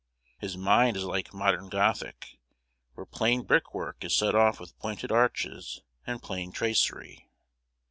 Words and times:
His 0.39 0.57
mind 0.57 0.97
is 0.97 1.03
like 1.03 1.31
modern 1.31 1.69
Gothic, 1.69 2.39
where 2.95 3.05
plain 3.05 3.43
brick 3.43 3.71
work 3.71 4.03
is 4.03 4.15
set 4.15 4.33
off 4.33 4.59
with 4.59 4.75
pointed 4.79 5.11
arches 5.11 5.83
and 6.07 6.23
plain 6.23 6.51
tracery. 6.51 7.27